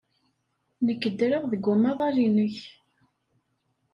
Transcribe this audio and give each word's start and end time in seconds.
Nekk 0.85 1.03
ddreɣ 1.11 1.43
deg 1.51 1.63
umaḍal-nnek. 1.73 2.55